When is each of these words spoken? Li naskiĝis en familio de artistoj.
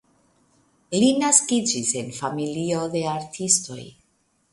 Li 1.01 1.09
naskiĝis 1.23 1.91
en 2.01 2.09
familio 2.21 2.79
de 2.95 3.03
artistoj. 3.13 3.79